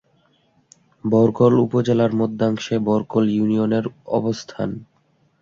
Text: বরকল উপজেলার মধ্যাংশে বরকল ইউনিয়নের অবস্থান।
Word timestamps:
বরকল 1.03 1.53
উপজেলার 1.65 2.11
মধ্যাংশে 2.15 2.75
বরকল 2.87 3.23
ইউনিয়নের 3.29 3.85
অবস্থান। 4.17 4.69